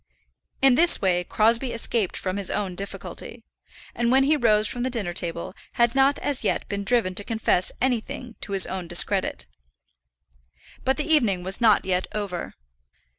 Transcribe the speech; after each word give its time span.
In 0.63 0.73
this 0.73 0.99
way 0.99 1.23
Crosbie 1.23 1.73
escaped 1.73 2.17
from 2.17 2.37
his 2.37 2.49
own 2.49 2.73
difficulty; 2.73 3.43
and 3.93 4.11
when 4.11 4.23
he 4.23 4.35
rose 4.35 4.67
from 4.67 4.81
the 4.81 4.89
dinner 4.89 5.13
table 5.13 5.53
had 5.73 5.93
not 5.93 6.17
as 6.17 6.43
yet 6.43 6.67
been 6.67 6.83
driven 6.83 7.13
to 7.13 7.23
confess 7.23 7.71
anything 7.79 8.35
to 8.41 8.53
his 8.53 8.65
own 8.65 8.87
discredit. 8.87 9.45
But 10.83 10.97
the 10.97 11.05
evening 11.07 11.43
was 11.43 11.61
not 11.61 11.85
yet 11.85 12.07
over. 12.15 12.55